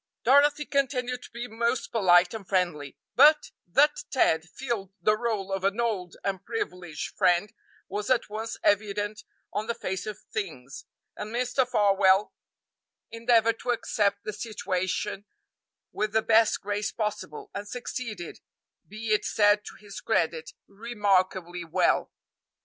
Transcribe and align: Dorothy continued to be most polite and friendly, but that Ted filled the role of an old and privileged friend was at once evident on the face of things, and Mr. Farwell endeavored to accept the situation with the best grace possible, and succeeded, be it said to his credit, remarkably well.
Dorothy 0.23 0.65
continued 0.65 1.21
to 1.21 1.29
be 1.31 1.47
most 1.47 1.91
polite 1.91 2.33
and 2.33 2.49
friendly, 2.49 2.97
but 3.13 3.51
that 3.67 3.99
Ted 4.09 4.49
filled 4.49 4.93
the 4.99 5.15
role 5.15 5.53
of 5.53 5.63
an 5.63 5.79
old 5.79 6.15
and 6.23 6.43
privileged 6.43 7.15
friend 7.15 7.53
was 7.87 8.09
at 8.09 8.27
once 8.27 8.57
evident 8.63 9.23
on 9.53 9.67
the 9.67 9.75
face 9.75 10.07
of 10.07 10.17
things, 10.33 10.85
and 11.15 11.31
Mr. 11.31 11.67
Farwell 11.67 12.33
endeavored 13.11 13.59
to 13.59 13.69
accept 13.69 14.23
the 14.23 14.33
situation 14.33 15.25
with 15.91 16.13
the 16.13 16.23
best 16.23 16.61
grace 16.61 16.91
possible, 16.91 17.51
and 17.53 17.67
succeeded, 17.67 18.39
be 18.87 19.13
it 19.13 19.23
said 19.23 19.63
to 19.65 19.75
his 19.75 20.01
credit, 20.01 20.53
remarkably 20.65 21.63
well. 21.63 22.11